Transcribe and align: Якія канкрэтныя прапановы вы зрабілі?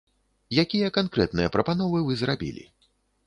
Якія 0.63 0.87
канкрэтныя 0.97 1.51
прапановы 1.55 2.01
вы 2.09 2.17
зрабілі? 2.25 2.63